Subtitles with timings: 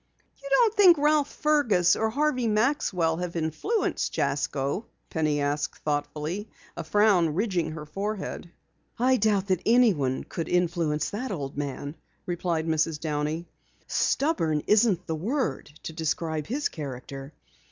[0.41, 6.83] "You don't think Ralph Fergus or Harvey Maxwell have influenced Jasko?" Penny asked thoughtfully, a
[6.83, 8.49] frown ridging her forehead.
[8.97, 11.93] "I doubt that anyone could influence the old man,"
[12.25, 12.99] replied Mrs.
[12.99, 13.47] Downey.
[13.85, 17.31] "Stubborn isn't the word to describe his character.